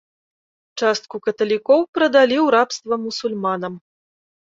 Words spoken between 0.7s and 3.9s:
Частку каталікоў прадалі ў рабства мусульманам.